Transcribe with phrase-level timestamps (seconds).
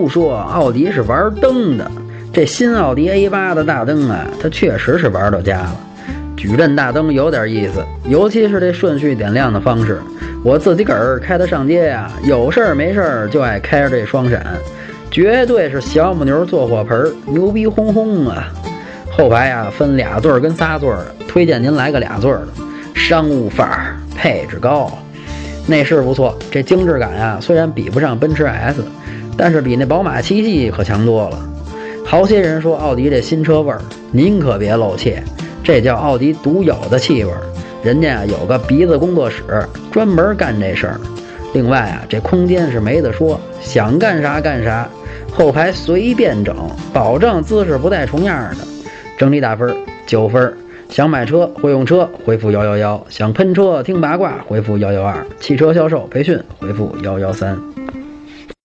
[0.00, 1.90] 都说奥迪是玩灯的，
[2.32, 5.76] 这新奥迪 A8 的大灯啊，它确实是玩到家了。
[6.38, 10.00] 矩阵大灯有点意思，尤其是这顺序点亮的方式。
[10.42, 14.42] 我自己个儿开它上街呀，有事儿没事儿就爱开着这双闪，
[15.10, 18.48] 绝对是小母牛坐火盆，牛逼哄哄啊！
[19.10, 22.46] 后排呀分俩座儿跟仨座儿，推荐您来个俩座儿的，
[22.94, 24.90] 商务范儿，配置高，
[25.66, 26.34] 内饰不错。
[26.50, 28.82] 这精致感呀，虽然比不上奔驰 S，
[29.42, 31.38] 但是比那宝马七系可强多了。
[32.04, 33.80] 好些人说奥迪这新车味儿，
[34.12, 35.22] 您可别露怯。
[35.64, 37.32] 这叫奥迪独有的气味，
[37.82, 39.42] 人家啊有个鼻子工作室，
[39.90, 41.00] 专门干这事儿。
[41.54, 44.86] 另外啊，这空间是没得说，想干啥干啥，
[45.32, 46.54] 后排随便整，
[46.92, 48.64] 保证姿势不带重样的。
[49.16, 49.74] 整体打分
[50.06, 50.52] 九分。
[50.90, 57.56] 想买车会用车，回复幺幺幺；想喷车听八卦，回复幺幺二；汽车销售培训，回复幺幺三。